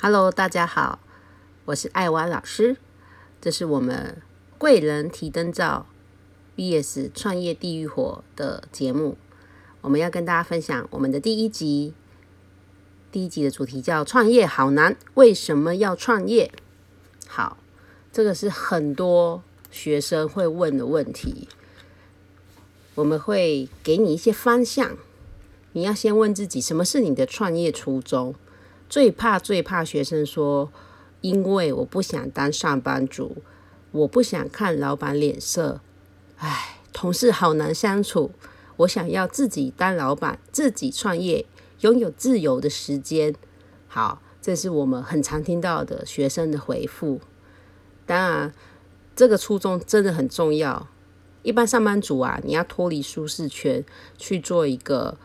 [0.00, 1.00] Hello，大家好，
[1.64, 2.76] 我是艾娃老师，
[3.40, 4.22] 这是我们
[4.56, 5.86] 贵人提灯照
[6.56, 9.18] VS 创业地狱火的节目。
[9.80, 11.94] 我们要跟大家分享我们的第一集，
[13.10, 16.52] 第一集的主题叫“创业好难，为什么要创业？”
[17.26, 17.56] 好，
[18.12, 19.42] 这个是很多
[19.72, 21.48] 学生会问的问题，
[22.94, 24.96] 我们会给你一些方向，
[25.72, 28.36] 你要先问自己，什么是你的创业初衷？
[28.88, 30.72] 最怕最怕学生说，
[31.20, 33.36] 因为我不想当上班族，
[33.92, 35.80] 我不想看老板脸色，
[36.38, 38.30] 唉，同事好难相处，
[38.78, 41.44] 我想要自己当老板，自己创业，
[41.80, 43.34] 拥有自由的时间。
[43.86, 47.20] 好，这是我们很常听到的学生的回复。
[48.06, 48.54] 当然，
[49.14, 50.88] 这个初衷真的很重要。
[51.42, 53.84] 一般上班族啊，你要脱离舒适圈，
[54.16, 55.18] 去做一个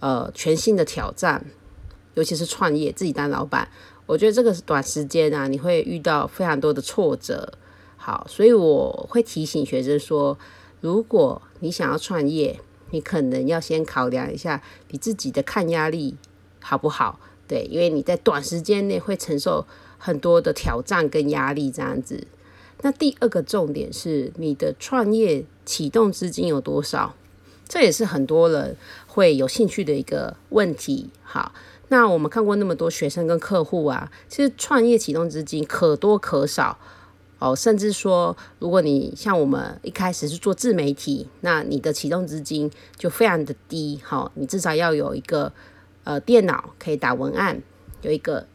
[0.00, 1.46] 呃全新的挑战。
[2.16, 3.68] 尤其是创业，自己当老板，
[4.04, 7.52] 我觉得这个是短时间啊，你会遇到非常多的挫折。
[7.96, 10.38] 好，所以我会提醒学生说，
[10.80, 12.58] 如果你想要创业，
[12.90, 16.16] 你可能要先考量一下你自己的抗压力
[16.60, 17.20] 好不好？
[17.48, 19.66] 对，因为你在短时间内会承受
[19.98, 22.26] 很多的挑战跟压力这样子。
[22.82, 27.14] 那第二个重点是你的创业启动资金有多少？
[27.68, 31.10] 这也是很多人会有兴趣的一个问题。
[31.22, 31.52] 好。
[31.88, 36.76] 那我们看过那么多学生跟客户啊，其实创业启动资金可多可少
[37.38, 45.52] 哦，甚至说，如果你像我们一开始是做自媒体，那你的启动资金就非常的低，好，你至少要有一个
[46.02, 47.62] 呃电脑可以打文案，
[48.02, 48.48] 有一个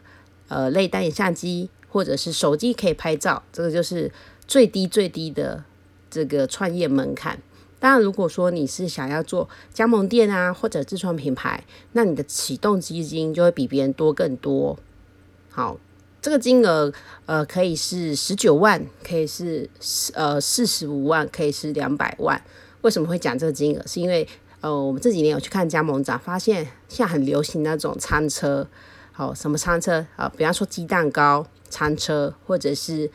[0.50, 4.12] 呃类单眼相机，或者是手机可以拍照，这个就是
[4.46, 5.64] 最低最低的
[6.10, 7.40] 这个创业门槛。
[7.82, 14.78] 当然，如果说你是想要做加盟店啊，或者自创品牌，那你的启动基金就会比别人多更多。
[15.50, 15.78] 好，
[16.22, 16.94] 这个金额
[17.26, 19.68] 呃可以是十九万，可以是
[20.14, 22.40] 呃四十五万，可以是两百万。
[22.82, 23.82] 为什么会讲这个金额？
[23.88, 24.28] 是因为
[24.60, 28.68] 呃我们这几年有去看加盟展，发现现在很流行那种餐车。
[29.12, 30.32] 好，什么餐车啊？
[30.38, 33.10] 比方说鸡蛋糕餐车，或者是。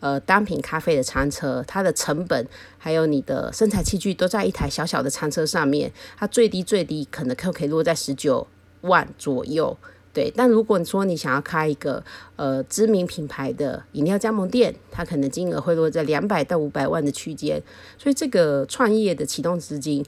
[0.00, 2.46] 呃，单品咖啡的餐车，它的成本
[2.78, 8.46] 还有你的生产器具都在一台小小的餐车上面，它最低最低可能可可以落在十九
[8.80, 9.76] 万左右。
[10.12, 12.02] 对，但如果你说你想要开一个
[12.34, 17.62] 呃知名品牌的饮料加盟店，它可能金额会落在两百到五百万的区间。
[17.96, 20.04] 所以这个创业的启动资金，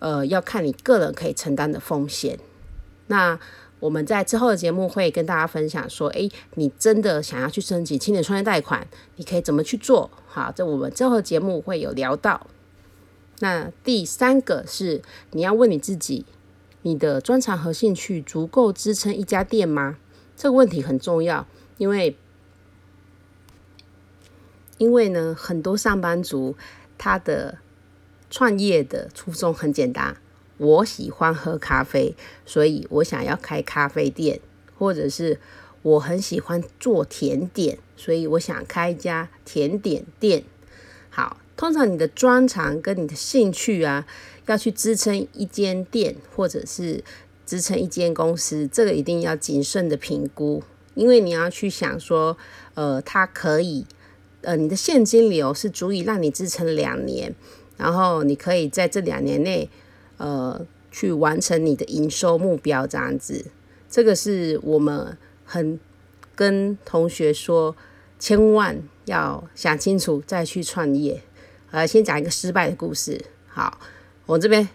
[0.00, 2.38] 呃，要看你个人可以承担的风险。
[3.06, 3.40] 那
[3.80, 10.10] 我们在之后的节目会跟大家分享说，诶，你真的想要去申请青年创业贷款，你可以怎么去做？
[10.26, 12.46] 好，这我们之后的节目会有聊到。
[13.40, 15.00] 那第三个是
[15.30, 16.26] 你要问你自己，
[16.82, 19.96] 你的专长和兴趣足够支撑一家店吗？
[20.36, 21.46] 这个问题很重要，
[21.76, 22.16] 因为
[24.78, 26.56] 因为呢，很多上班族
[26.96, 27.58] 他的
[28.28, 30.16] 创业的初衷很简单。
[30.58, 32.14] 我喜欢喝咖啡，
[32.44, 34.40] 所以我想要开咖啡店，
[34.76, 35.38] 或者是
[35.82, 40.42] 我很喜欢做甜点，所以我想开一家甜点店。
[41.10, 44.04] 好，通常你的专长跟你的兴趣啊，
[44.46, 47.04] 要去支撑一间店，或者是
[47.46, 50.64] 支撑一间公司，这个一定要谨慎的评估，
[50.94, 52.36] 因为你要去想说，
[52.74, 53.86] 呃，它可以，
[54.42, 57.32] 呃，你的现金流是足以让你支撑两年，
[57.76, 59.70] 然后你可以在这两年内。
[60.18, 63.46] 呃，去完成你的营收目标这样子，
[63.88, 65.78] 这个是我们很
[66.34, 67.76] 跟同学说，
[68.18, 71.22] 千万要想清楚再去创业。
[71.70, 73.24] 呃，先讲一个失败的故事。
[73.46, 73.78] 好，
[74.26, 74.68] 我这边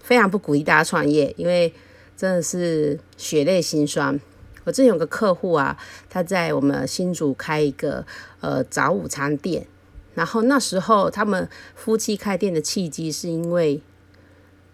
[0.00, 1.72] 非常不鼓励大家创业，因为
[2.14, 4.20] 真的是血泪辛酸。
[4.64, 5.78] 我这有个客户啊，
[6.10, 8.04] 他在我们新竹开一个
[8.40, 9.66] 呃早午餐店，
[10.14, 13.80] 然后那时候他们夫妻开店的契机是因为。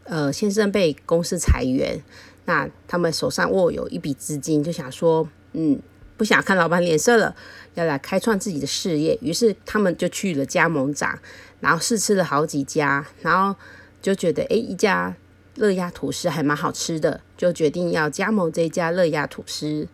[0.07, 2.03] 呃，先生被公司裁员，
[2.45, 5.81] 那他们手上握有一笔资金，就想说，嗯，
[6.17, 7.35] 不想看老板脸色了，
[7.75, 9.19] 要来开创自己的事业。
[9.21, 11.19] 于是他们就去了加盟展，
[11.59, 13.59] 然后试吃了好几家，然后
[14.01, 15.17] 就觉得，诶，一家
[15.57, 19.89] 乐亚吐司还蛮好吃的，就决定要加盟这家乐亚吐司。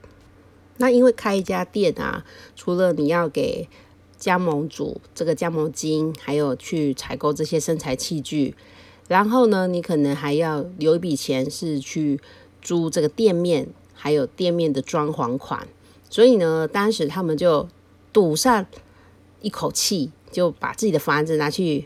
[0.77, 3.67] 那因为开一家店啊，除了你要给
[4.19, 8.55] 加盟主这个加盟金，还有去采购这些生产器具。
[9.13, 12.19] 然后呢，你可能还要留一笔钱是去
[12.63, 15.69] 租这个店面，还有店面的装潢款。
[16.09, 17.69] 所以呢，当时他们就
[18.11, 18.65] 赌上
[19.43, 21.85] 一口气，就把自己的房子拿去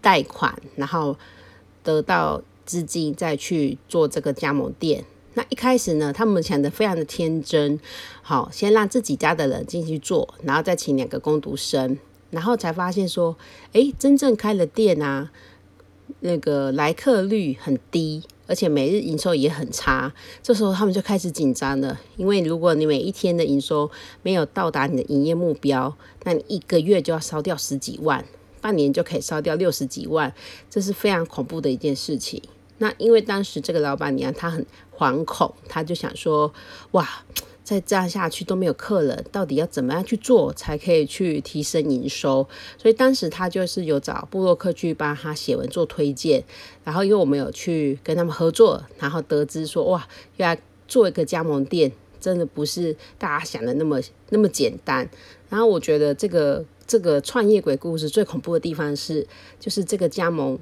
[0.00, 1.14] 贷款，然后
[1.82, 5.04] 得到资金再去做这个加盟店。
[5.34, 7.78] 那一开始呢，他们想的非常的天真，
[8.22, 11.98] 好，先让自己家的人进去做，然后再请两个工读生，
[12.30, 13.36] 然后才发现说，
[13.72, 15.30] 诶，真正开了店啊，
[16.22, 20.12] 那个来客率很低，而且每日营收也很差。
[20.42, 23.90] 这时候他们就开始紧张了，因为如果你每一天的营收
[24.22, 28.24] 没有到达你的营业目标，那你一个月就要烧掉十几万，
[28.60, 30.32] 半年就可以烧掉六十几万，
[30.70, 32.40] 这是非常恐怖的一件事情。
[32.78, 34.64] 那因为当时这个老板娘她很
[34.96, 36.52] 惶恐，她就想说：
[36.92, 37.08] 哇，
[37.64, 42.48] 再这样下去都没有客人，到底要怎么样去做才可以去提升营收？
[42.76, 46.42] 所以当时他就是有找布洛克去帮他写文做推荐，
[46.84, 50.06] 然后因为我们有去跟他们合作，然后得知说：哇，
[50.36, 50.56] 要
[50.88, 54.00] 做一个加盟店真的不是大家想的那么
[54.30, 55.08] 那么简单。
[55.48, 59.26] 然后我觉得这个这个创业鬼故事最恐怖的地方是，
[59.60, 60.58] 就是这个加盟。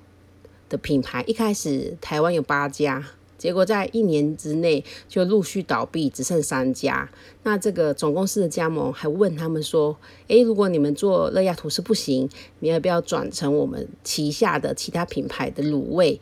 [0.68, 3.04] 的品牌一开始台湾有八家，
[3.40, 7.10] 结果在一年之内就陆续倒闭，只剩三家。
[7.42, 9.96] 那这个总公司的加盟还问他们说
[10.28, 12.28] ：“诶，如果你们做乐亚图是不行，
[12.58, 16.20] 你要不要转成我们旗下的其他品牌的卤味？”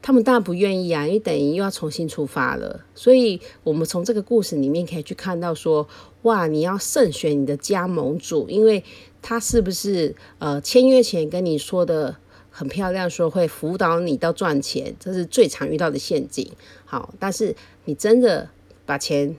[0.00, 2.84] 他们当然不愿意啊，因为等于又要重新出发了。
[2.94, 5.88] 所以，我们从这个故事里面可以去看到说：
[6.22, 8.84] 哇，你要慎选你的加盟主，因为
[9.20, 12.16] 他是不是呃签约前跟你说的？
[12.52, 16.46] 很漂亮，说会辅导你到赚钱，这是最常遇到的陷阱。
[16.84, 17.56] 好，但是
[17.86, 18.50] 你真的
[18.84, 19.34] 把钱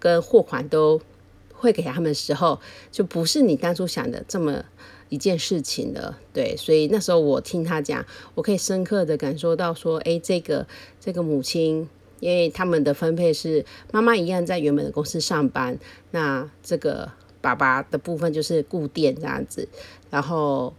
[0.00, 0.98] 跟货款都
[1.52, 2.58] 汇给他们的时候，
[2.90, 4.64] 就不是你当初想的这么
[5.10, 6.18] 一件事情了。
[6.32, 8.02] 对，所以那时候我听他讲，
[8.34, 10.66] 我可以深刻的感受到说，哎，这个
[10.98, 11.86] 这个母亲，
[12.20, 15.78] 因为他们的分配是妈妈一样在原本的公司上班，
[16.10, 17.12] 那这个
[17.42, 19.68] 爸爸的部分就是固店这样子，
[20.08, 20.72] 然后。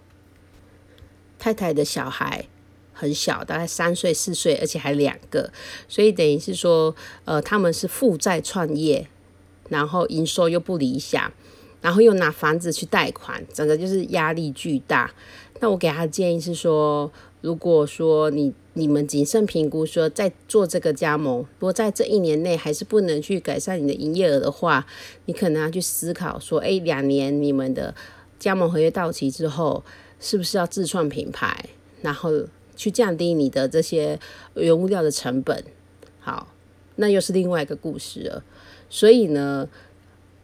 [1.45, 2.47] 太太的小孩
[2.92, 5.51] 很小，大概三岁、四岁，而且还两个，
[5.88, 9.07] 所以等于是说，呃，他们是负债创业，
[9.69, 11.31] 然后营收又不理想，
[11.81, 15.13] 然后又拿房子去贷款，整个就是压力巨大。
[15.59, 17.12] 那我给他的建议是说，
[17.42, 24.88] 如果说你你们谨慎评估，说在做这个加盟，如果在这一年内还是不能去改善你的营业额的话，
[25.25, 27.94] 你可能要去思考说，哎，两年你们的
[28.39, 29.83] 加盟合约到期之后。
[30.19, 31.69] 是不是要自创品牌，
[32.01, 32.31] 然后
[32.75, 34.19] 去降低你的这些
[34.56, 35.63] 原物料的成本？
[36.19, 36.53] 好，
[36.95, 38.44] 那又是另外一个故事了。
[38.89, 39.67] 所以呢，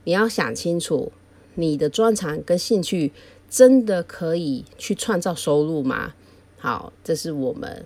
[0.03, 1.11] 你要想清楚，
[1.55, 3.11] 你的专长跟兴趣
[3.49, 6.13] 真的可以去创造收入吗？
[6.57, 7.85] 好，这是我们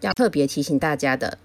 [0.00, 1.38] 要特别提醒大家的。